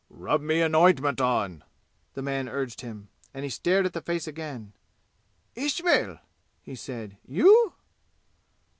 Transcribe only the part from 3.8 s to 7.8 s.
at the face again. "Ismail!" he said. "You?"